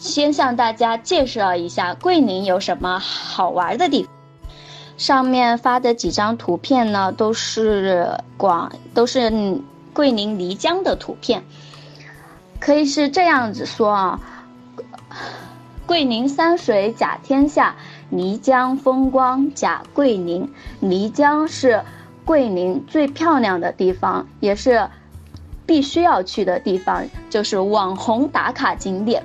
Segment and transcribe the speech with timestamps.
[0.00, 4.12] 先向大家介绍一下桂林有什么好玩的地方。
[4.96, 9.30] 上面发的几张图片呢，都是广，都是
[9.92, 11.44] 桂林漓江的图片。
[12.58, 14.20] 可以是这样子说啊，
[15.86, 17.76] 桂林山水甲天下，
[18.10, 20.50] 漓江风光甲桂林。
[20.82, 21.82] 漓江是
[22.24, 24.88] 桂林最漂亮的地方，也是
[25.66, 29.22] 必须要去的地方，就是网红打卡景点。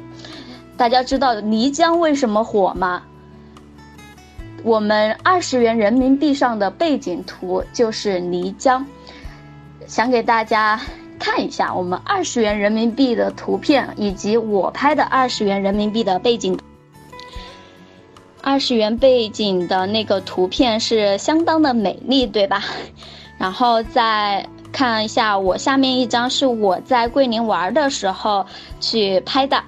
[0.77, 3.01] 大家知道漓江为什么火吗？
[4.63, 8.85] 我们二十元人民币上的背景图就是漓江，
[9.87, 10.81] 想给大家
[11.17, 16.59] 看一下我们二十元人民币的图片，以及我拍的二十元人民币的背景。
[18.41, 22.63] 二十元背景的那个图片是相当的美丽，对吧？
[23.37, 28.45] 然后再看一下我下面一张是我在桂林玩的时候
[28.79, 29.63] 去拍的。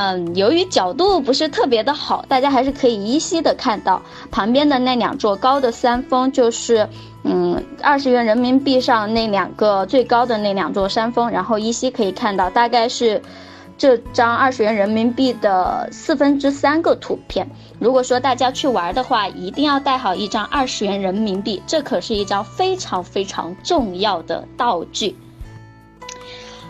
[0.00, 6.88] 嗯，由于角度不是特别的好，大家还是可以依稀的看到旁边的那两座高的山峰，就是
[7.24, 13.20] 嗯二十元人民币上那两个最高的那两座山峰，然后依稀可以看到，大概是
[13.76, 17.50] 这张二十元人民币的四分之三个图片。
[17.80, 25.16] 如果说大家去玩的话，一定要带好一张二十元人民币，这可是一张非常非常重要的道具。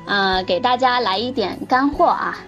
[0.06, 2.38] 嗯，给大家来一点干货啊。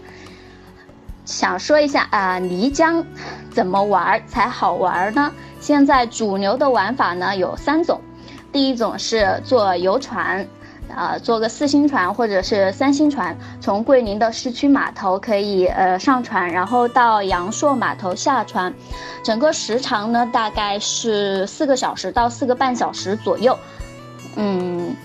[1.24, 3.04] 想说一下啊，漓江
[3.50, 5.32] 怎么玩才好玩呢？
[5.60, 8.00] 现在主流的玩法呢有三种，
[8.50, 10.44] 第一种是坐游船，
[10.96, 18.72] 呃，坐个四星船或者是三星船，从桂林的市区码头可以呃上船，然后到阳朔码头下船，
[19.22, 23.56] 整个时长呢大概是四个小时到四个半小时左右，
[24.36, 24.96] 嗯，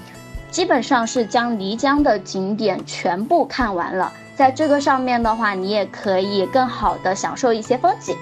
[0.49, 4.11] 基本上是将漓江的景点全部看完了。
[4.35, 8.15] 在这个上面的话，你也可以更好的享受一些风景，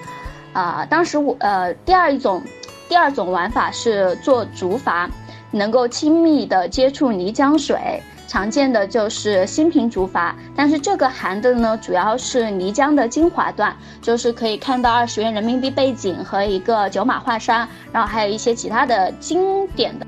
[0.54, 2.42] 啊，当时我呃第二一种，
[2.88, 5.10] 第二种玩法是坐竹筏，
[5.50, 20.06] 能够亲密的接触漓江水，常见的就是新平竹筏，但是这个含的呢主要是漓江的精华段，就是可以看到二十元人民币背景和一个九马画山，然后还有一些其他的经典的，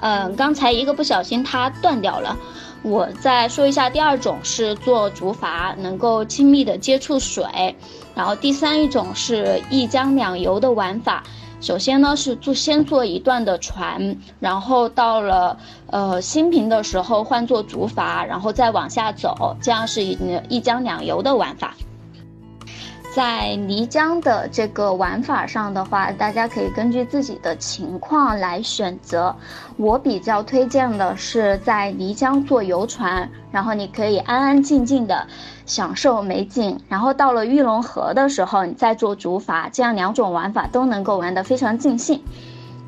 [0.00, 2.36] 嗯，刚才一个不小心它断掉了。
[2.82, 7.44] 我再说一下，第二种是坐竹筏，能够亲密的接触水，
[8.14, 11.22] 然后第三一种是一江两游的玩法。
[11.60, 15.56] 首先呢是做先做一段的船，然后到了
[15.86, 21.76] 呃新平的时候换做竹筏，然后再往下走，这样是一一江两游的玩法。
[23.14, 29.36] 在漓江的这个玩法上的话，大家可以根据自己的情况来选择。
[29.76, 35.26] 我比较推荐的是在漓江坐游船，然后你可以安安静静的
[35.66, 36.80] 享受美景。
[36.88, 42.22] 然后到了玉龙河的时候，你再坐竹筏，这样两种玩法都能够玩得非常尽兴。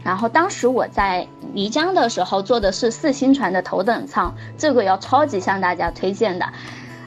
[0.03, 6.47] 然后当时我在漓江的时候坐的是四星船的头等舱，这个要超级向大家推荐的。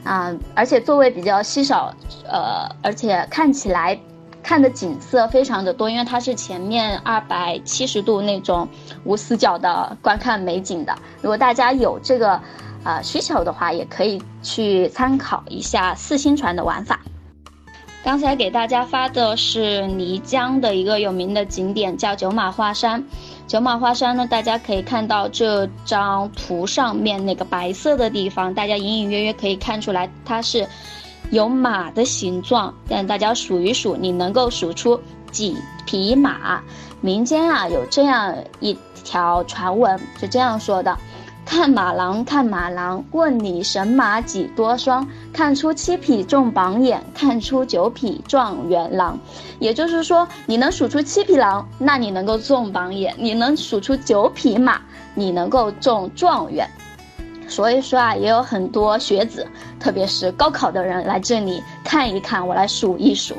[0.08, 1.92] 啊，而且座位比较稀少，
[2.26, 4.00] 呃，而且看起来
[4.42, 8.66] 看的景色非常的多，因为它是前面二百七十度那种
[9.04, 10.96] 无死角的观看美景的。
[11.20, 12.40] 如果大家有这个
[12.84, 16.98] 呃需求的话，也可以去参考一下四星船的玩法。
[18.08, 23.04] 刚才给大家发的是漓江的一个有名的景点，叫九马画山。
[23.46, 30.66] 九马画山呢，大家可以看到这张图上面那个白色的地方，大家隐隐约约可以看出来，它是
[31.32, 32.74] 有马的形状。
[32.88, 34.98] 但大家数一数，你能够数出
[35.30, 35.54] 几
[35.84, 36.62] 匹马？
[37.02, 38.74] 民间啊有这样一
[39.04, 40.96] 条传闻，是这样说的。
[41.48, 45.08] 看马郎，看马郎，问你神马几多双？
[45.32, 49.18] 看出七匹中榜眼，看出九匹状元郎。
[49.58, 54.78] 也就是说，你能数出七匹狼，那你能够中榜眼；你能数出九匹马，
[55.14, 56.68] 你能够中状元。
[57.48, 59.46] 所以说啊，也有很多学子，
[59.80, 63.34] 特别是高考的人来这里看一看，我来数一数。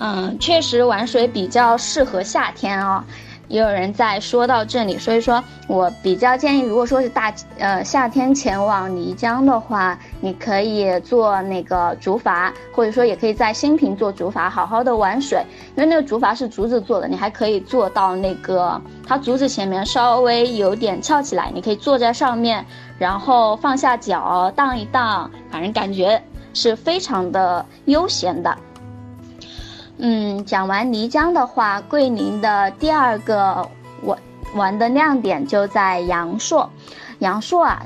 [0.00, 3.02] 嗯，确实玩水比较适合夏天哦。
[3.48, 15.42] 也有人在说到这里，所以说我比较建议，如果说是大呃夏天前往漓江的话，你可以坐那个竹筏，或者说也可以在新平坐竹筏，好好的玩水。
[15.76, 22.64] 因为那个竹筏是竹子做的，你还可以坐到那个它竹子前面稍微有点翘起来，你可以坐在上面，
[22.98, 26.22] 然后放下脚荡一荡，反正感觉
[26.52, 28.56] 是非常的悠闲的。
[29.98, 33.68] 嗯，讲完漓江的话，桂林的第二个
[34.02, 34.18] 玩
[34.54, 36.70] 玩的亮点就在阳朔。
[37.18, 37.84] 阳朔啊，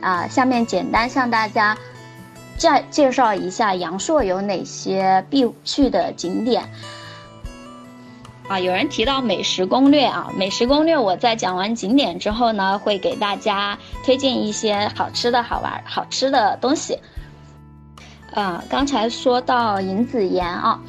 [0.00, 1.78] 啊，下面简单向大家
[2.56, 6.68] 介介绍一下阳朔有哪些必去的景点。
[8.48, 16.98] 啊，有人提到美食攻略啊，美食攻略我在讲完景点之后呢，会给大家推荐一些好吃的好玩、好吃的东西。
[18.34, 20.80] 啊，刚才说到银子岩啊，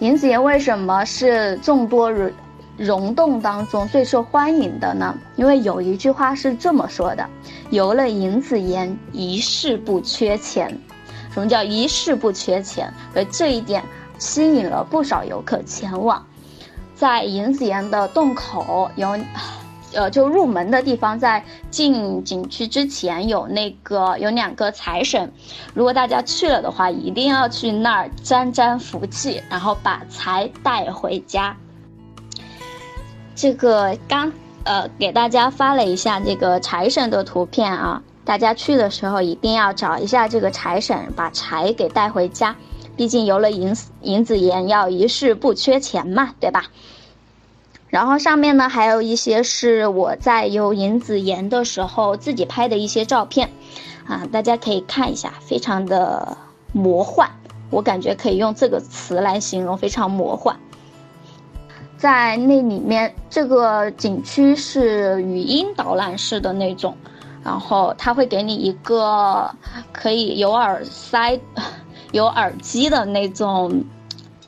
[0.00, 2.30] 银子岩为什么是众多溶
[2.76, 5.16] 溶洞当中最受欢迎的呢？
[5.36, 7.24] 因为有一句话是这么说的
[7.70, 10.76] ：“游了银子岩，一世不缺钱。”
[11.32, 12.92] 什么叫一世不缺钱？
[13.14, 13.82] 而这一点
[14.18, 16.24] 吸引了不少游客前往。
[16.96, 19.16] 在银子岩的洞口有，
[19.94, 25.32] 呃，就入门的地方，在进景区之前有那个有两个财神，
[25.72, 31.56] 如果大家去了的话，一定要去那儿沾沾福气，然后把财带回家。
[33.34, 34.32] 这个刚
[34.64, 42.54] 呃给大家发了一下这个财神的图片啊，大家去的时候一定要找一下这个财神，把财给带回家。
[42.96, 46.66] 毕竟游了银银子岩，要一世不缺钱嘛，对吧？
[47.94, 53.48] 然后上面呢还有一些是我在游银子岩的时候自己拍的一些照片，
[54.04, 56.36] 啊，大家可以看一下，非常的
[56.72, 57.30] 魔幻，
[57.70, 60.58] 我感觉可以用这个词来形容，非常魔幻。
[61.96, 66.96] 在那里面，这个景区是语音导览式的那种，
[67.44, 69.48] 然后它会给你一个
[69.92, 71.38] 可以有耳塞。
[72.10, 73.84] 有耳机的那种，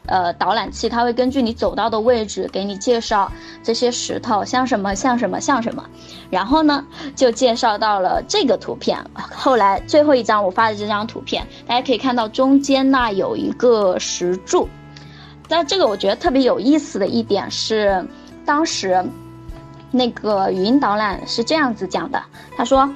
[0.06, 3.30] 呃，导览器，它会根据你走到的位置给你介绍
[3.62, 5.84] 这些石头像什么像什么像什么，
[6.30, 8.98] 然后呢，就介绍到了这个图片。
[9.14, 14.68] 后来最后一张我发的这张图片，大家可以看到中间那有一个石柱。
[15.48, 18.04] 但这个我觉得特别有意思的一点是，
[18.44, 19.04] 当时
[19.90, 22.22] 那个语音导览是这样子讲的，
[22.56, 22.88] 他说。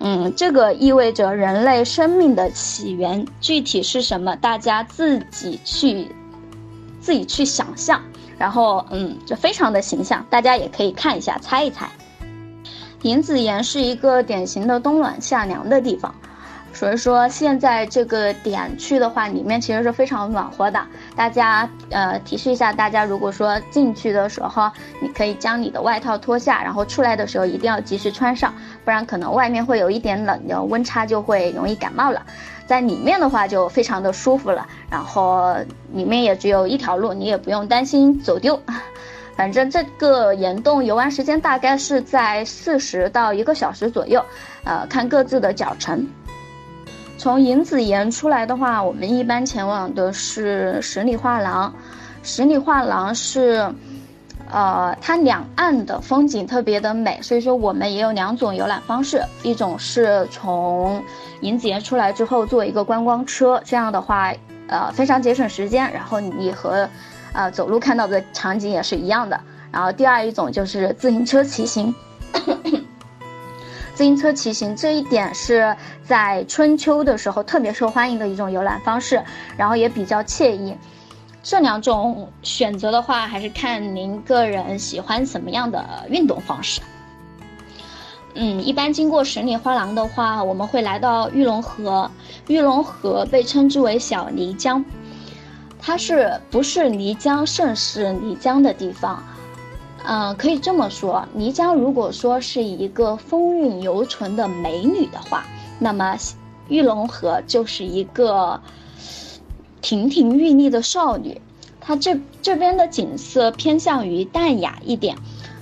[0.00, 4.34] 嗯，这个意味着人类生命的起源具体是什么？
[4.36, 6.08] 大家自己去，
[7.04, 8.00] 自己去想象。
[8.38, 11.88] 然后，嗯，就非常的形象，大家也可以看一下，猜一猜。
[13.02, 16.12] 银子岩是一个典型的冬暖夏凉的地方。
[16.72, 20.84] 所以说，现在这个点去的话，里面其实是非常暖和的。
[21.14, 24.68] 大家，呃，提示一下大家，如果说进去的时候，
[25.00, 28.52] 你可以将你的外套脱下，然后出来的时候一定要及时穿上，
[28.84, 32.20] 不然可能外面会有一点冷，的温差就会容易感冒了。
[32.66, 35.54] 在里面的话就非常的舒服了，然后
[35.92, 38.60] 里面也只有一条路，你也不用担心走丢。
[39.36, 44.24] 反正这个岩洞游玩时间大概是在四十到一个小时左右，
[44.64, 46.06] 呃，看各自的脚程。
[47.18, 51.74] 从银子岩出来的话，我们一般前往的是十里画廊。
[52.22, 53.68] 十里画廊是，
[54.54, 61.02] 呃，它两岸的风景特别的美，所以说我们也有两种游览方式，一种是从
[61.40, 64.32] 银子岩出来之后坐一个观光车，这样的话，
[64.68, 66.88] 呃，非常节省时间，然后你和，
[67.32, 69.40] 呃，走路看到的场景也是一样的。
[69.72, 71.92] 然后第二一种就是自行车骑行。
[73.96, 75.74] 自行车骑行这一点是
[76.04, 79.20] 在春秋的时候特别受欢迎的一种游览方式，
[79.56, 80.76] 然后也比较惬意。
[81.44, 86.80] 这两种选择的话，还是看您个人喜欢什么样的运动方式。
[88.34, 92.10] 嗯，一般经过十里花廊的话，我们会来到玉龙河。
[92.48, 94.82] 玉龙河被称之为小漓江，
[95.78, 99.22] 它是不是漓江盛世漓江的地方？
[100.06, 105.44] 嗯，可以这么说，漓江如果说是一个风韵犹存的美女的话，
[105.78, 106.16] 那么
[106.68, 108.58] 玉龙河就是一个
[109.84, 111.38] 亭亭玉立的少女。
[111.78, 115.14] 它这这边的景色偏向于淡雅一点，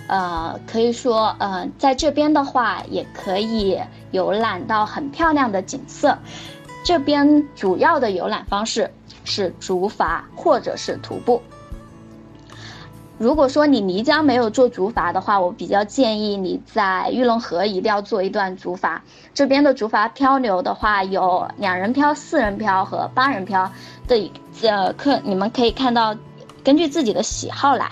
[0.07, 3.77] 呃，可以说，呃，在这边的话也可以
[4.13, 6.17] 游览到很漂亮的景色。
[6.85, 8.89] 这边主要的游览方式
[9.25, 11.43] 是竹筏或者是徒步。
[13.23, 18.99] 如果说你漓江没有坐竹筏的话，我比较建议你在玉龙河一定要坐一段竹筏。
[19.33, 23.71] 这边的竹筏漂流的话，有两人漂、四人漂和八人漂
[24.09, 26.17] 的，呃，客你们可以看到，
[26.65, 27.89] 根据自己的喜好来。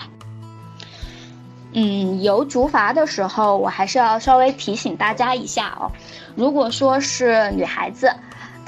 [1.71, 5.89] 嗯，游竹筏的时候，我还是要稍微提醒大家一下哦，
[6.35, 8.11] 如果说是女孩子。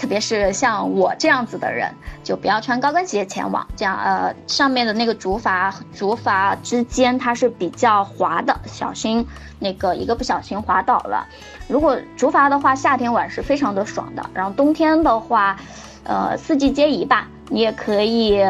[0.03, 1.89] 特别是像我这样子的人，
[2.25, 3.65] 就不要穿高跟鞋前往。
[3.77, 9.25] 这样，呃，上面的那个竹筏，竹筏之间它是比较滑的，小心
[9.60, 11.25] 那个一个不小心滑倒了。
[11.69, 14.29] 如果竹筏的话，夏天玩是非常的爽的。
[14.33, 15.55] 然后冬天的话，
[16.03, 17.29] 呃，四季皆宜吧。
[17.48, 18.43] 你也可以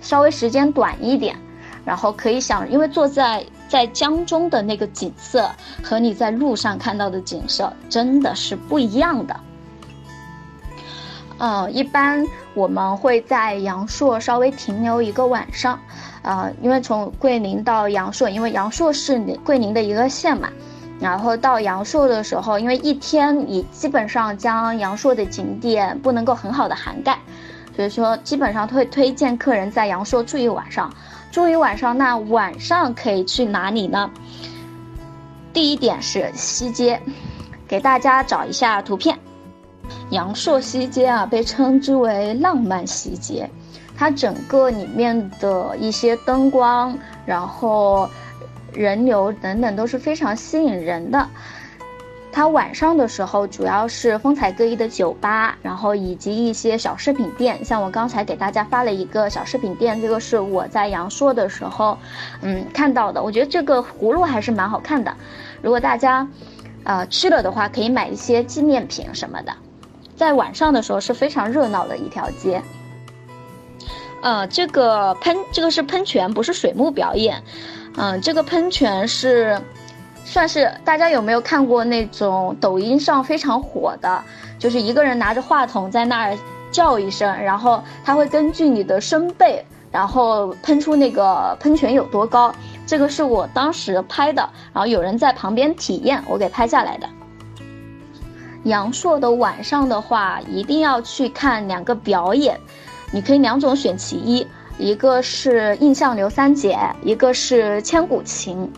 [0.00, 1.36] 稍微时间短一点，
[1.84, 5.50] 然后可以想，因为坐在在江中的那个景色
[5.82, 9.38] 和你在路上看到的景色真的是不一样的。
[11.44, 12.24] 呃，一般
[12.54, 15.78] 我们会在阳朔稍微停留一个晚上，
[16.22, 20.48] 呃，因为从桂林到阳朔，因为阳朔是桂林的一个县嘛，
[20.98, 27.18] 然后到阳朔的时候，因为一天你基本上将阳朔的景点不能够很好的涵盖，
[27.76, 30.90] 所以说基本上会推荐客人在阳朔住一晚上，
[31.30, 34.10] 住一晚上，那晚上可以去哪里呢？
[35.52, 36.98] 第一点是西街，
[37.68, 39.18] 给大家找一下图片。
[40.14, 43.50] 阳朔西街啊，被称之为浪漫西街，
[43.96, 48.08] 它整个里面的一些灯光，然后
[48.72, 51.28] 人流等等都是非常吸引人的。
[52.30, 57.64] 它晚上的时候主要是风采各异的酒吧，然后以及一些小饰品店。
[57.64, 61.98] 像我刚才给大家发了一个小饰品店，这个是我在阳朔的时候，
[62.42, 63.20] 嗯看到的。
[63.20, 65.12] 我觉得这个葫芦还是蛮好看的，
[65.60, 66.26] 如果大家，
[66.84, 69.52] 呃去了的话，可以买一些纪念品什么的。
[70.16, 72.62] 在晚上的时候是非常热闹的一条街。
[74.22, 77.42] 呃，这个喷这个是喷泉，不是水幕表演。
[77.96, 79.60] 嗯，这个喷泉是，
[80.24, 84.24] 算是大家有没有看过那种抖音上非常火的，
[84.58, 86.36] 就是一个人拿着话筒在那儿
[86.72, 92.52] 叫一声，然后他会根据你的声贝，然后喷出那个喷泉有多高。
[92.86, 94.42] 这个是我当时拍的，
[94.72, 97.08] 然后有人在旁边体验，我给拍下来的。
[98.64, 102.58] 阳朔的晚上的话，一定要去看两个表演，
[103.12, 104.46] 你可以两种选其一，
[104.78, 108.70] 一个是印象刘三姐，一个是千古情。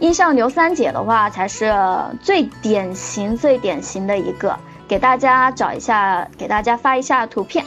[0.00, 1.74] 印象刘三姐的话，才是
[2.22, 4.54] 最典型、最典型的一个，
[4.86, 7.64] 给大家找一下，给大家发一下图片。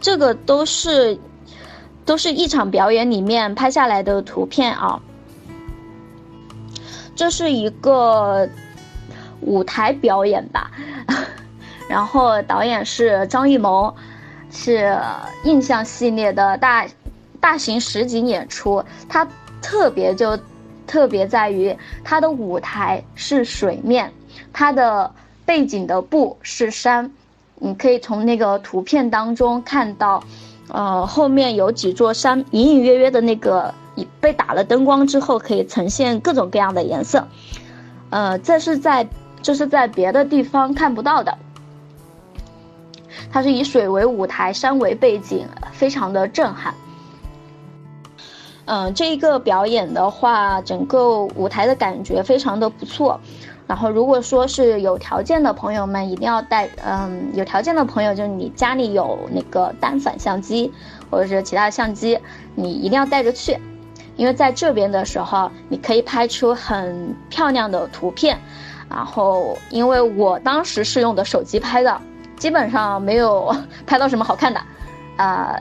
[0.00, 1.18] 这个都是，
[2.06, 4.98] 都是一场表演里面拍下来的图片啊。
[7.16, 8.46] 这是一个
[9.40, 10.70] 舞台表演吧，
[11.88, 13.92] 然后导演是张艺谋，
[14.52, 14.96] 是
[15.44, 16.86] 印象系列的大
[17.40, 18.84] 大型实景演出。
[19.08, 19.26] 它
[19.62, 20.38] 特别就
[20.86, 24.12] 特别在于它的舞台是水面，
[24.52, 25.10] 它的
[25.44, 27.10] 背景的布是山，
[27.56, 30.22] 你可以从那个图片当中看到，
[30.68, 33.72] 呃，后面有几座山，隐隐约约的那个。
[34.20, 37.26] 被打了灯光之后，可以呈现各种各样的颜色，
[38.10, 39.08] 呃，这是在
[39.40, 41.38] 这是在别的地方看不到的。
[43.32, 46.74] 它是以水为舞台，山为背景，非常的震撼。
[48.66, 53.18] 嗯，这一个表演的话，整个舞台的感觉非常的不错。
[53.66, 60.72] 然后，如果说是有条件的朋友们，一定要带，嗯，有条件的朋友，就是你家里有那个单反相机
[61.10, 62.16] 或者是其他相机，
[62.54, 63.58] 你一定要带着去。
[64.16, 68.38] 因为在这边的时候，你可以拍出很漂亮的图片，
[68.88, 72.00] 然后因为我当时是用的手机拍的，
[72.38, 73.54] 基本上没有
[73.84, 74.60] 拍到什么好看的，
[75.18, 75.58] 呃，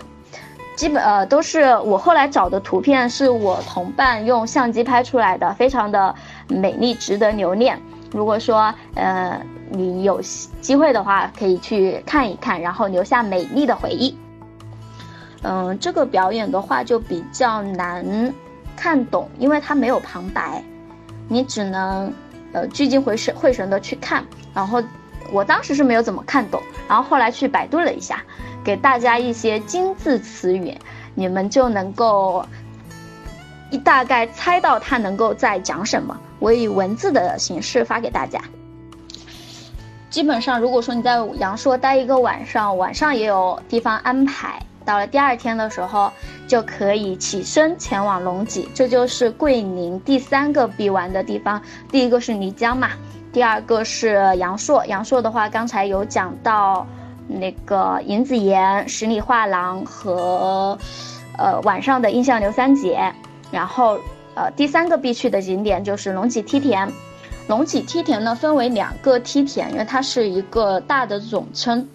[0.77, 6.13] 基本呃都是我后来找的图片是我同伴用相机拍出来的，非常的
[6.47, 7.81] 美丽，值得留念。
[8.15, 10.21] 如果说呃你有
[10.61, 14.17] 机会的话，可以去看一看，然后留下美丽的回忆。
[15.41, 18.33] 嗯，这个表演的话就比较难。
[18.77, 20.61] 看懂，因为它没有旁白，
[21.29, 22.11] 你只能，
[22.51, 24.21] 呃，聚精会神、会神的去看。
[24.53, 24.83] 然后，
[25.31, 28.21] 我当时是没有怎么看懂，然后后来去百度了一下，
[28.65, 30.77] 给大家一些金字词语，
[31.13, 32.45] 你们就能够
[33.71, 36.19] 一大概猜到他能够在讲什么。
[36.45, 38.39] 我以文字的形式发给大家。
[40.11, 44.61] 基本上，如果说你在阳朔待一个晚上，晚上也有地方安排。
[44.85, 46.11] 到了第二天的时候，
[46.47, 51.59] 就可以起身前往龙脊，这就是桂林第三个必玩的地方。
[51.91, 52.91] 第一个是漓江嘛，
[53.33, 54.85] 第二个是阳朔。
[54.85, 56.85] 阳朔的话，刚才有讲到
[57.27, 60.77] 那个银子岩、十里画廊和，
[61.39, 63.11] 呃晚上的印象刘三姐。
[63.51, 63.97] 然后，
[64.35, 66.91] 呃第三个必去的景点就是龙脊梯田。
[67.47, 71.87] 龙脊梯田呢分为两个梯田，因为它是一个大的总称。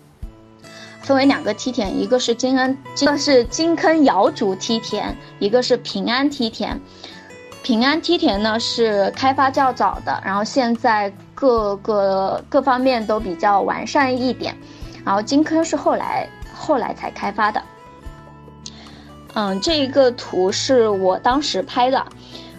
[1.03, 6.79] 分为两个梯田，一个是金恩，一个是金坑瑶族梯田，一个是平安梯田。
[7.63, 14.55] 平安梯田呢是开发较早的，然后现在各个各方面都比较完善一点。
[15.05, 17.61] 然后金坑是后来后来才开发的。
[19.35, 22.05] 嗯，这一个图是我当时拍的，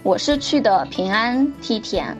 [0.03, 2.15] 我是去的平安梯田。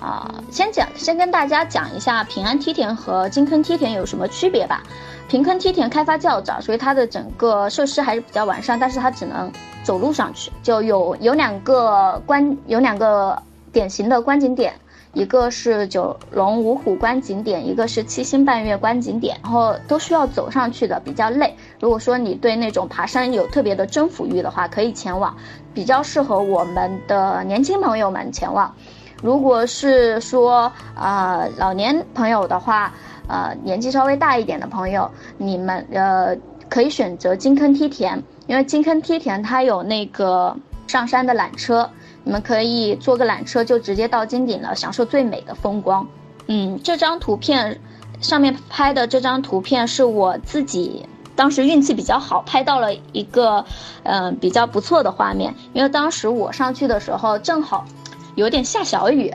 [0.00, 4.82] 啊，先讲先跟大家讲一下平安梯田和金坑梯田有什么区别吧。
[5.28, 9.50] 平坑梯田开发较早，所以它的整个设施还是比较完善，但是它只能
[9.82, 13.40] 走路上去，就有有两个观有两个
[13.72, 14.74] 典型的观景点，
[15.14, 21.56] 一个是九龙五虎观景点，一个是七星半月观景点，然后都需要走上去的，比较累。
[21.80, 25.34] 如果说你对那种爬山有特别的征服欲的话，可以前往，
[25.72, 28.74] 比较适合我们的年轻朋友们前往。
[29.22, 32.92] 如果是说呃老年朋友的话，
[33.28, 36.36] 呃年纪稍微大一点的朋友，你们呃
[36.68, 40.56] 可以选择金坑梯田，因为金坑梯田它有那个
[40.88, 41.88] 上山的缆车。
[42.24, 46.06] 你们可以坐个缆车就直接到金顶了，享受最美的风光。
[46.46, 47.78] 嗯，这张图片
[48.20, 53.62] 上面拍的这张图片是我自己当时运气比较好，拍到了一个
[54.04, 55.54] 嗯比较不错的画面。
[55.74, 57.84] 因为当时我上去的时候正好
[58.36, 59.30] 有点下小雨，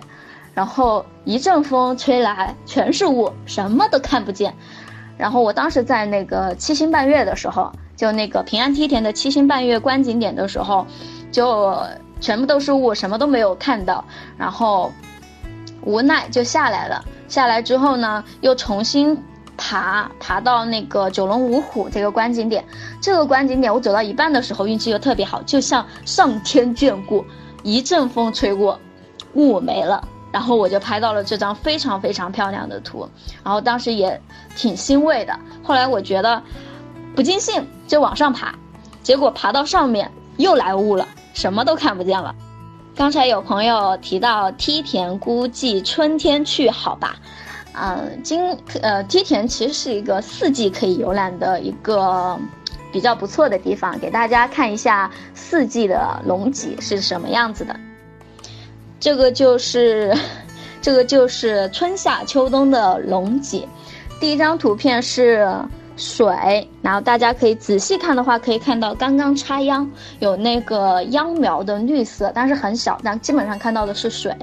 [0.56, 4.54] 然后一阵风吹来，全是雾，什么都看不见。
[5.16, 10.88] 然后我当时在那个七星半月的时候，就那个平安梯田的七星半月观景点的时候，
[11.32, 11.78] 就。
[12.20, 14.04] 全部都是雾，什么都没有看到，
[14.38, 14.92] 然后
[15.84, 17.04] 无奈就下来了。
[17.28, 19.18] 下来之后呢，又重新
[19.56, 22.66] 爬，爬到那个九龙五虎这个观景点。
[23.02, 27.24] 这个观景点我走到一半的时候，运气又特别好，就像上天眷顾，
[27.64, 28.80] 一阵风吹过，
[29.34, 33.08] 雾没了，然后我就拍到了这张非常非常漂亮的图。
[33.44, 34.20] 然后当时也
[34.56, 35.38] 挺欣慰的。
[35.64, 36.42] 后来我觉得
[37.16, 38.56] 不尽兴，就往上爬，
[39.04, 41.08] 结果爬到上面又来雾了。
[41.40, 42.36] 什么都看不见了。
[42.98, 47.16] 刚才有朋友提到梯田，估计春天去好吧？
[47.72, 48.42] 嗯，今
[48.82, 52.38] 呃梯田其实是一个四季可以游览的一个
[52.92, 57.74] 比较不错的地方，给大家看一下四季的龙脊是什么样子的。
[59.00, 60.14] 这个就是
[60.82, 63.66] 这个就是春夏秋冬的龙脊。
[64.20, 65.48] 第一张图片是。
[66.00, 69.88] 水，然后大家可以仔细看的话，可以看到刚刚插秧，
[70.20, 74.34] 有那个秧苗的绿色，但是很小，但基本上看到的是水。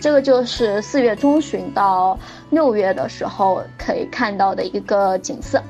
[0.00, 5.62] 这个就是四月中旬到六月的时候可以看到的一个景色。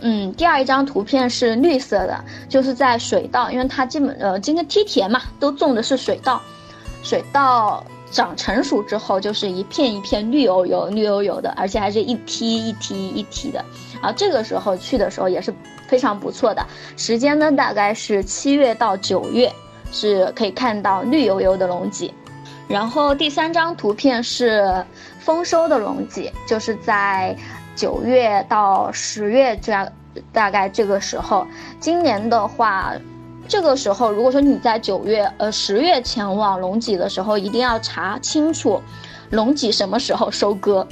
[0.00, 6.40] 嗯，第二一张图片是绿色的，就是在水稻，因为它基本呃今天梯田嘛，都种的是水稻，
[7.02, 7.84] 水稻。
[8.12, 13.62] 长成熟之后，就是一片一片绿油油、绿油油的，而且还是一梯一梯一梯的。
[14.00, 15.52] 啊，这个时候去的时候也是
[15.86, 16.64] 非常不错的。
[16.96, 19.52] 时间呢，大概是七月到九月，
[19.92, 22.12] 是可以看到绿油油的龙脊。
[22.68, 24.84] 然后第三张图片是
[25.20, 27.36] 丰收的龙脊，就是在
[27.74, 29.88] 九月到十月这样，
[30.32, 31.46] 大概这个时候。
[31.80, 32.92] 今年的话。
[33.48, 38.82] 这个时候，如果说你在九月、呃十月前往龙脊的时候，一定要查清楚，
[39.30, 40.84] 龙脊什么时候收割。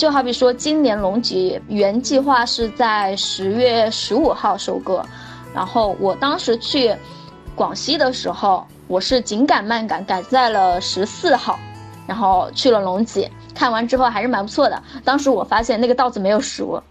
[0.00, 5.04] 就好比说，今年龙脊原计划是在十月十五号收割，
[5.54, 6.96] 然后我当时去
[7.54, 11.58] 广西的时候，我是紧赶慢赶，赶在了十四号，
[12.06, 14.82] 然后去了龙脊，看完之后还是蛮不错的。
[15.04, 16.82] 当时我发现那个稻子没有熟，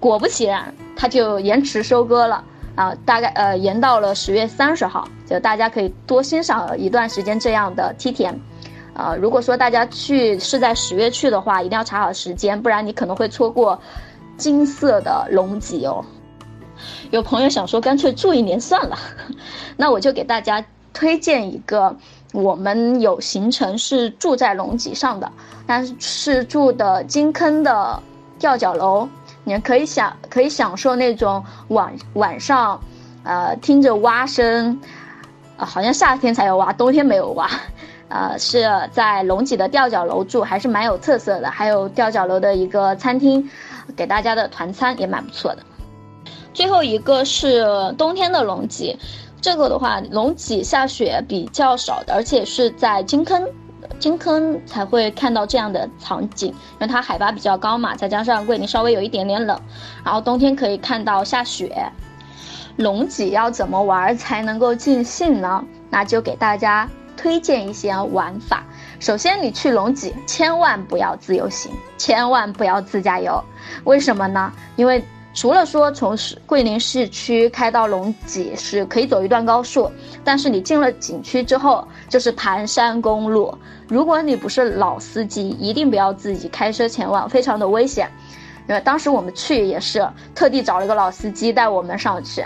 [0.00, 2.42] 果不其然，它就延迟收割了。
[2.74, 8.36] 啊，大概呃延到了十月三十号，就大家可以多欣赏一段时间这样的梯田，
[8.98, 13.80] 呃，如果说大家去是在十月去的话，一定要查好时间，不然你可能会错过
[14.36, 16.04] 金色的龙脊哦。
[17.10, 18.98] 有朋友想说干脆住一年算了，
[19.78, 21.96] 那我就给大家推荐一个，
[22.32, 25.30] 我们有行程是住在龙脊上的，
[25.66, 28.02] 但是是住的金坑的
[28.38, 29.08] 吊脚楼。
[29.44, 32.78] 你们可以享可以享受那种晚晚上，
[33.22, 34.78] 呃，听着蛙声，
[35.56, 37.48] 啊，好像夏天才有蛙，冬天没有蛙，
[38.08, 41.50] 呃，是在龙脊的吊脚楼住，还是蛮有特色的。
[41.50, 43.48] 还有吊脚楼的一个餐厅，
[43.96, 45.62] 给大家的团餐也蛮不错的。
[46.54, 47.64] 最后一个是
[47.98, 48.98] 冬天的龙脊，
[49.40, 53.46] 这个的话，龙脊下雪比较少的，而且是在金坑。
[53.98, 59.58] 金坑才会看到这样的场景，因为它海拔比较高嘛，再加上桂林稍微有一点点冷，
[60.04, 61.90] 然后冬天可以看到下雪。
[62.76, 65.64] 龙脊要怎么玩才能够尽兴呢？
[65.90, 66.88] 那就给大家
[67.18, 68.64] 推荐一些玩法。
[68.98, 73.42] 首先，你去龙脊千万不要自由行，千万不要自驾游。
[73.84, 74.50] 为什么呢？
[74.76, 75.04] 因为
[75.34, 79.90] 除了说从市桂林市区开到龙脊是可以走一段高速，
[80.24, 83.56] 但是你进了景区之后就是盘山公路。
[83.88, 88.10] 如果你不是老司机，一定不要自己开车前往，非常的危险。
[88.68, 92.44] 因为当时我们去也是特地找了个老司机带我们上去。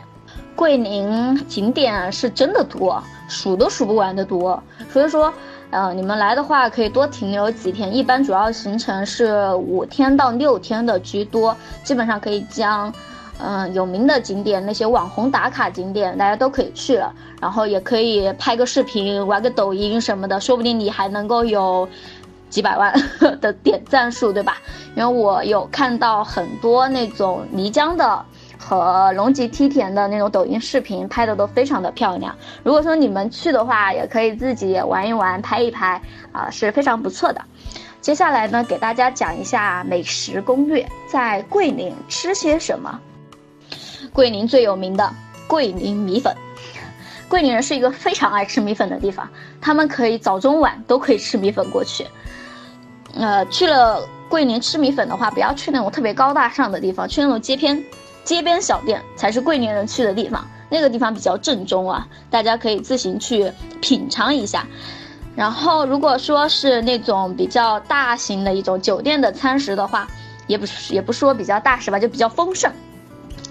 [0.54, 4.62] 桂林景点是真的多，数都数不完的多。
[4.90, 5.32] 所以说，
[5.70, 7.94] 呃，你们来的话可以多停留几天。
[7.94, 12.92] 一般主要行程是五天到六天的居多，基本上可以将。
[13.44, 21.88] 嗯，有名的景点，那些网红打卡景点，大家都可以去了，然后也可以拍个视频，玩个抖音什么的，说不定你还能够有
[22.50, 22.94] 几百万
[23.40, 24.58] 的点赞数，对吧？
[24.94, 28.24] 因为我有看到很多那种漓江的
[28.64, 32.34] 和龙脊梯田的那种抖音视频，拍的都非常的漂亮。
[32.62, 37.42] 如果说你们去的话，也可以自己玩一玩，拍一拍啊，是非常不错的。
[38.00, 43.00] 接下来呢，给大家讲一下美食攻略，在桂林吃些什么。
[44.12, 45.12] 桂林最有名的
[45.46, 46.34] 桂林米粉，
[47.28, 49.28] 桂林人是一个非常爱吃米粉的地方，
[49.60, 52.06] 他们可以早中晚都可以吃米粉过去。
[53.14, 57.82] 呃，去了桂林吃米粉的话，不要去那种特别高大上的地方，去那种街边、
[58.24, 60.46] 街边小店才是桂林人去的地方。
[60.68, 64.66] 那个地方比较正宗啊，大家可以自行去品尝一下。
[65.36, 70.08] 然后，如果说是那种比较大型的一种酒店的餐食的话，
[70.46, 72.72] 也不是也不说比较大是吧，就比较丰盛。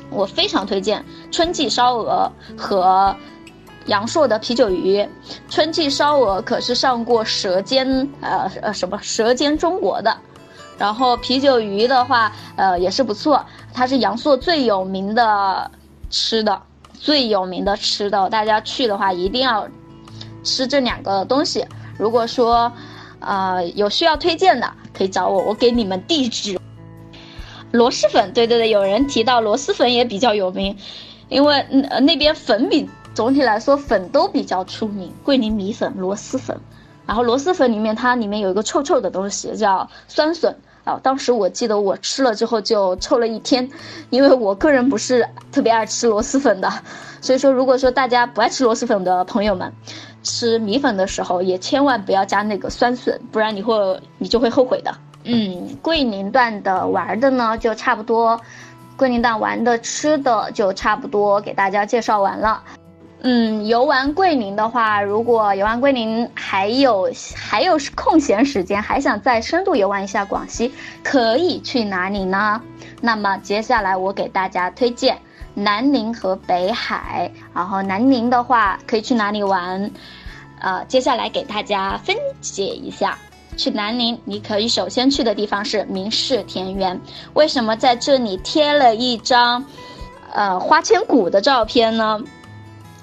[0.09, 3.15] 我非常推荐春季烧鹅和。
[3.87, 5.03] 阳朔的啤酒鱼，
[5.49, 7.87] 春季烧鹅可是上过《舌尖》
[8.21, 10.15] 呃呃什么《舌尖中国》的，
[10.77, 15.71] 然后啤酒鱼的话，呃也是不错，它是阳朔最有名的
[16.09, 16.61] 吃的，
[16.93, 19.67] 最有名的吃的，大家去的话一定要
[20.43, 21.65] 吃这两个东西。
[21.97, 22.71] 如果说，
[23.19, 26.59] 呃有需要推荐的，可以找我，我给你们地址。
[27.71, 30.77] 螺蛳粉，对对对，有人提到螺蛳粉也比较有名，
[31.29, 32.89] 因为那那边粉比。
[33.13, 36.57] 总体来说，粉都比较出名，桂林米粉、螺蛳粉，
[37.05, 40.57] 然后螺蛳粉里面它里面有一个臭臭的东西叫酸笋
[40.99, 43.69] 当时我记得我吃了之后就臭了一天，
[44.09, 46.71] 因为我个人不是特别爱吃螺蛳粉的，
[47.21, 49.71] 所以说如果说大家不爱吃螺蛳粉的朋友们，
[50.23, 53.75] 吃米粉的时候也千万不要加那个酸笋，不然你会
[54.17, 54.93] 你就会后悔的。
[55.23, 58.39] 嗯，桂林段的玩的呢就差不多，
[58.97, 62.61] 桂林段玩的吃的就差不多给大家介绍完了。
[63.23, 72.59] 嗯，游玩桂林的话，如果游玩桂林还有还有空闲时间，还想再深度游玩一下广西，可以去哪里呢？
[72.99, 75.15] 那么接下来我给大家推荐
[75.53, 77.31] 南宁和北海。
[77.53, 79.91] 然后南宁的话可以去哪里玩？
[80.59, 83.15] 呃，接下来给大家分解一下。
[83.55, 86.99] 去南宁，你可以首先去的地方是明仕田园。
[87.33, 89.63] 为什么在这里贴了一张
[90.33, 92.19] 呃花千骨的照片呢？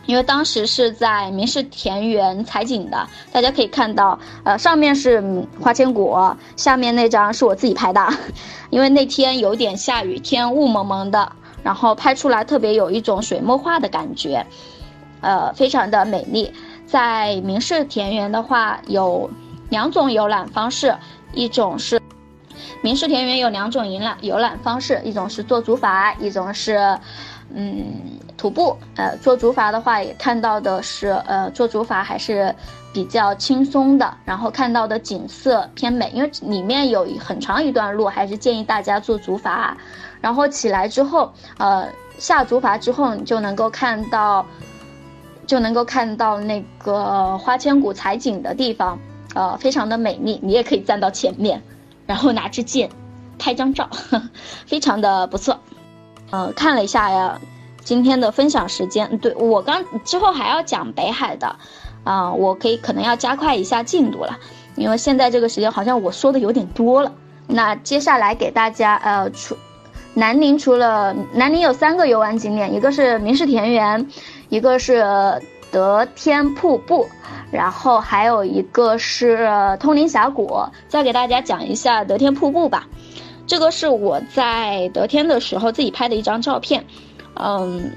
[0.09, 5.23] 因为当时是在明氏田园采景的，大家可以看到，呃，上面是
[5.61, 6.17] 花千骨，
[6.57, 8.09] 下面那张是我自己拍的，
[8.71, 11.31] 因为那天有点下雨天，雾蒙蒙的，
[11.63, 14.47] 然后拍出来特别有一种水墨画的感觉，
[15.21, 16.51] 呃，非常的美丽。
[16.87, 19.31] 在明氏田园的话，有
[19.69, 20.97] 两种游览方式，
[21.35, 22.01] 一种是
[22.81, 26.99] 明氏田园有两种游览游览方式，一种是坐竹筏，一种是。
[27.51, 32.55] 嗯，徒步，呃，做竹筏的话，也看到的是，呃，做竹筏还是
[32.93, 39.73] 比较轻松的，然后看到的景色偏美，因为里面有很长一段路，还是建议大家做竹筏，
[40.21, 44.47] 然后起来之后，呃，下竹筏之后，你就能够看到，
[45.47, 48.97] 就能够看到那个花千骨采景的地方，
[49.35, 51.61] 呃，非常的美丽，你也可以站到前面，
[52.07, 52.89] 然后拿支剑，
[53.37, 53.91] 拍张照，
[54.65, 55.59] 非常的不错。
[56.31, 57.41] 嗯，看了一下呀，
[57.89, 61.57] 今天的分享时间，对我刚之后还要讲北海的，
[62.05, 64.39] 啊，我可以可能要加快一下进度了，
[64.77, 67.11] 因为现在这个时间好像我说的有点多了。
[67.47, 69.57] 那接下来给大家，呃，除
[70.13, 74.07] 南宁除了南宁有三个游玩景点，一个是明仕田园，
[74.51, 75.03] 一个是
[75.71, 77.09] 德天瀑布，
[77.51, 79.49] 然后还有一个是
[79.81, 80.61] 通灵峡谷。
[80.89, 82.87] 再给大家讲一下德天瀑布吧。
[83.47, 86.85] 这个是我在德天的时候自己拍的一张照片，
[87.41, 87.93] 嗯，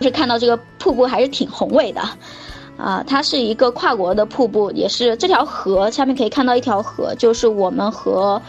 [0.00, 2.00] 是看到这个瀑布还是挺宏伟的，
[2.76, 8.40] 啊，它是一个跨国的瀑布，也是这条河下面可以看到一条河，就是我们和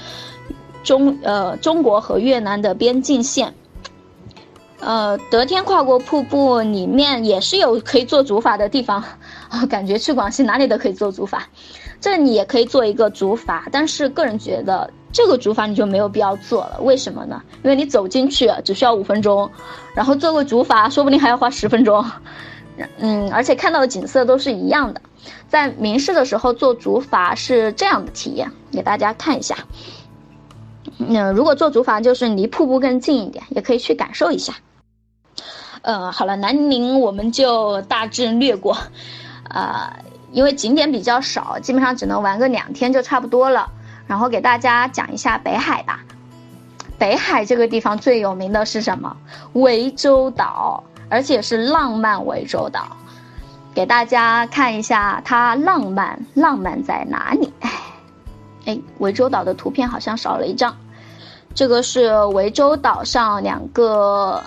[0.84, 3.54] 中呃中国和越南的边境线，
[4.80, 9.04] 呃，德天跨国瀑布里面也是有可以做竹筏的地方，
[9.50, 11.40] 啊， 感觉去广西哪里都可以做竹筏，
[12.00, 14.90] 这里也可以做一个竹筏，但是个人觉得。
[15.12, 17.42] 这个竹筏你就没有必要做了，为什么呢？
[17.64, 19.50] 因为你走进去只需要五分钟，
[19.96, 22.06] 然后坐个竹筏说不定还要花十分钟，
[23.00, 25.02] 嗯，而且看到的景色都是一样的。
[25.48, 29.56] 在明市的时候坐竹筏是这样的体验，给大家看一下。
[31.00, 34.54] 嗯，如果坐竹筏就是离瀑布更近一点，也可以去感受一下。
[35.82, 38.78] 嗯，好了，南宁我们就大致略过，
[39.50, 40.00] 啊，
[40.32, 43.72] 因为景点比较少，基本上只能玩个两天就差不多了。
[44.08, 46.04] 然后给大家讲一下北海吧。
[46.98, 49.16] 北海这个地方最有名的是什么？
[49.54, 52.88] 涠洲岛，而且是浪漫涠洲岛。
[53.76, 57.54] 给大家看一下它浪漫，浪漫在哪里？
[58.66, 60.76] 哎，涠洲岛的图片好像少了一张。
[61.54, 64.44] 这个是涠洲岛上两个，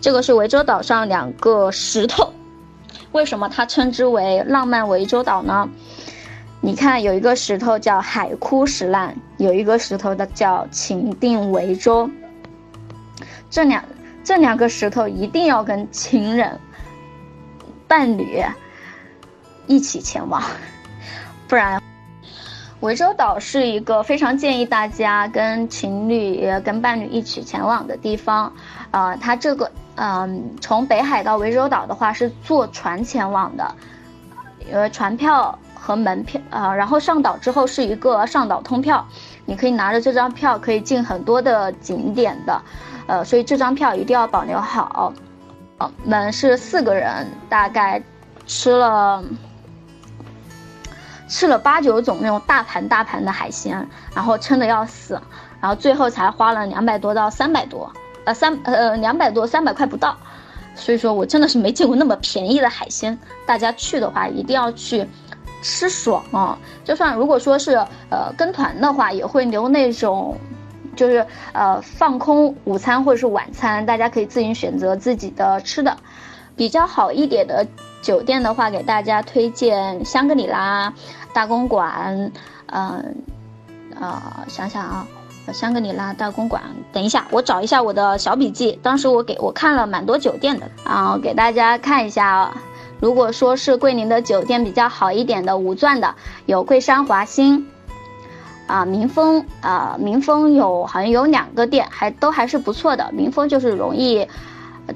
[0.00, 2.32] 这个是涠洲岛上两个石头。
[3.10, 5.68] 为什么它称之为浪漫涠洲岛呢？
[6.60, 12.10] 你看，有一个石头叫海枯石烂，有一个石头的叫情定涠州。
[13.48, 13.82] 这两
[14.24, 16.58] 这两个石头一定要跟情人、
[17.86, 18.42] 伴侣
[19.66, 20.42] 一起前往，
[21.46, 21.80] 不然。
[22.80, 28.52] 涠洲岛是一个非常建议大家跟情侣、跟伴侣一起前往的地方。
[28.92, 33.74] 呃，它这个，嗯，从北海到涠洲岛的话是坐船前往的，
[34.70, 39.06] 因为船票和门票，呃，然后上岛之后是一个上岛通票，
[39.44, 42.62] 你可以拿着这张票可以进很多的景点的，
[43.06, 45.12] 呃，所以这张票一定要保留好。
[45.78, 48.02] 我们是四个人，大概
[48.46, 49.22] 吃了。
[51.30, 55.20] 吃了八九种那种大盘大盘的海鲜，然后撑得要死，
[55.60, 57.92] 然后最后才花了两百多到三百多，
[58.24, 60.16] 呃三呃两百多三百块不到，
[60.74, 63.18] 所以说我真的是没见过那么便宜的海鲜。
[63.44, 65.06] 大家去的话一定要去
[65.62, 66.58] 吃爽啊！
[66.84, 67.74] 就算如果说是
[68.10, 70.36] 呃跟团的话，也会留那种
[70.96, 75.96] 就是呃放空午餐或者是晚餐，大家可以自行选择自己的吃的，
[76.56, 77.66] 比较好一点的
[78.02, 80.92] 酒店的话，给大家推荐香格里拉。
[81.32, 82.32] 大公馆，
[82.66, 83.14] 嗯，
[84.00, 85.06] 呃，想想啊，
[85.52, 86.60] 香格里拉大公馆。
[86.92, 88.76] 等一下，我找一下我的小笔记。
[88.82, 92.56] 当时我给我看了蛮多酒店的，然后给大家看一下啊。
[93.00, 96.14] 如果说是桂林的酒店比较好一点的五钻的，
[96.46, 97.66] 有桂山华兴，
[98.66, 103.10] 啊，民丰，啊，民丰有好像有两个店，还都还是不错的。
[103.12, 104.26] 民丰就是容易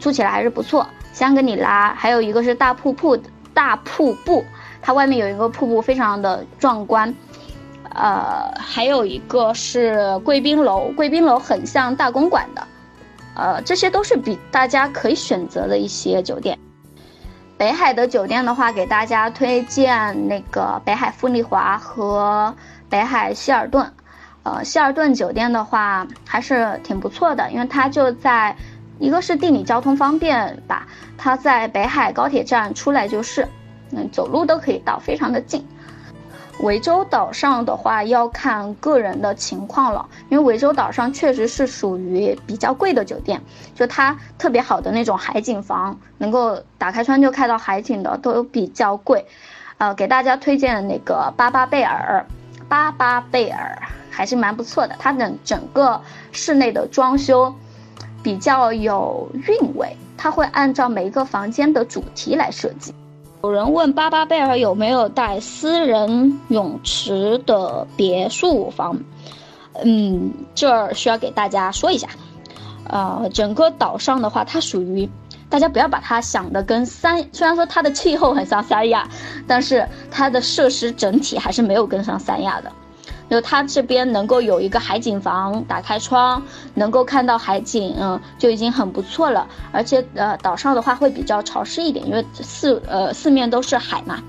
[0.01, 0.87] 住起来还是不错。
[1.12, 3.17] 香格里拉还有一个是大瀑布，
[3.55, 4.45] 大瀑布。
[4.85, 7.15] 它外面有一个瀑布，非常的壮观，
[7.95, 12.67] 呃，还有一个是贵宾楼，贵宾楼很像大公馆的，
[13.37, 16.59] 呃，这些都是比大家可以选择的一些酒店。
[17.62, 22.53] 北海的酒店的话，给大家推荐那个北海富丽华和
[22.90, 23.88] 北海希尔顿，
[24.42, 28.57] 呃，希尔顿酒店的话还是挺不错的，因为它就在，
[28.98, 33.46] 一个是地理交通方便吧，它在北海高铁站出来就是。
[33.92, 35.64] 嗯，走路都可以到，非常的近。
[36.61, 43.41] 涠洲岛上的话要看个人的情况了，因为涠洲岛上确实是属于比较贵的酒店，
[43.75, 49.27] 就它特别好的那种海景房，能够打开窗就看到海景的都比较贵。
[49.79, 52.25] 呃，给大家推荐那个巴巴贝尔，
[52.69, 53.77] 巴巴贝尔
[54.11, 57.53] 还是蛮不错的，它的整个室内的装修
[58.23, 62.95] 比较有韵味，它会按照每一个房间的主题来设计。
[63.43, 68.97] 有人问巴巴贝尔有没有带私人泳池的别墅房？
[69.85, 72.09] 嗯，这儿需要给大家说一下，
[72.89, 75.11] 呃，整个岛上的话，它属于
[75.51, 79.09] 大家不要把它想的跟三，虽然说它的气候很像三亚，
[79.49, 82.71] 但是它的设施整体还是没有跟上三亚的。
[83.33, 86.42] 就它这边能够有一个海景房，打开窗
[86.75, 89.49] 能够看到海景，嗯，就已经很不错了。
[89.73, 94.23] 而且呃，岛上的话会比较潮湿一点，因为四呃四面都是海嘛，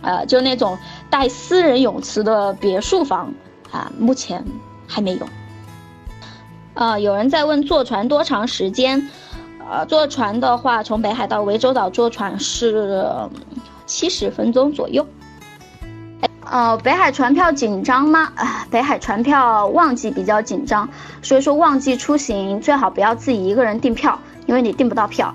[0.00, 0.78] 呃，就那种
[1.10, 3.34] 带私人泳池的别墅房
[3.72, 4.44] 啊，目前
[4.86, 5.26] 还没有。
[6.74, 9.10] 呃，有人在问坐船多长时间？
[9.68, 13.04] 呃，坐船的话，从北海到涠洲岛坐船是
[13.86, 15.04] 七十分钟左右。
[16.50, 18.32] 呃，北海船票紧张吗？
[18.36, 20.88] 啊， 北海船票旺季比较紧张，
[21.22, 25.34] 所以说旺季出行最好不要自己一个人订票，因为你订不到票。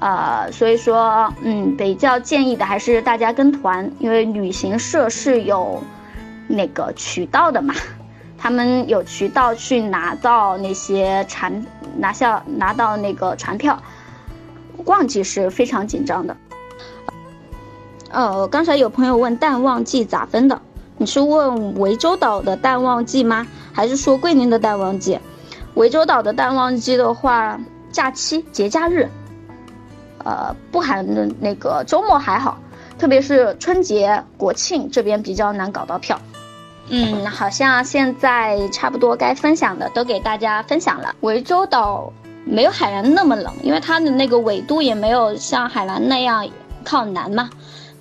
[0.00, 5.82] 呃，所以说，嗯，比较建议的还是大家跟团，因为旅行社是有
[6.48, 7.74] 那个渠道的嘛，
[8.38, 11.64] 他们有渠道去拿到那些船，
[11.98, 13.78] 拿下拿到那个船票，
[14.86, 16.34] 旺季是非常紧张的。
[18.10, 20.60] 呃，刚才有朋友问淡旺季咋分的？
[20.98, 23.46] 你是问涠洲岛的淡旺季吗？
[23.72, 25.18] 还是说桂林的淡旺季？
[25.74, 27.58] 涠洲岛的淡旺季的话，
[27.92, 29.08] 假期节假日，
[30.24, 32.58] 呃，不含的那个周末还好，
[32.98, 36.20] 特别是春节、国庆这边比较难搞到票。
[36.88, 41.14] 嗯，好像现在差不多该分享的都给大家分享了。
[41.22, 42.12] 涠洲岛
[42.44, 46.44] 没有海南那么冷，因为它的那个纬度也没有像海南那样
[46.82, 47.48] 靠南嘛。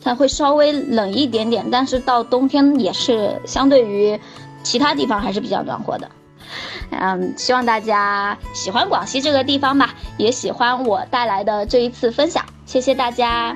[0.02, 4.20] 它会稍微冷一点点，但是到冬天也是相对于
[4.64, 6.10] 其他地方还是比较暖和的。
[6.92, 13.56] 嗯，希望大家喜欢广西这个地方吧，也喜欢我带来的这一次分享，谢谢大家。